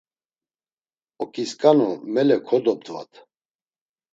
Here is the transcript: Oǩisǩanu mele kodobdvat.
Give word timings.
Oǩisǩanu 1.23 1.89
mele 2.13 2.37
kodobdvat. 2.47 3.13